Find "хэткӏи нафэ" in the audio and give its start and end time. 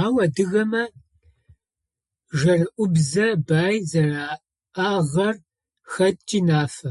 5.92-6.90